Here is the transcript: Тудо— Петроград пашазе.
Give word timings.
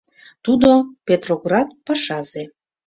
Тудо— 0.45 0.69
Петроград 1.07 1.69
пашазе. 1.85 2.43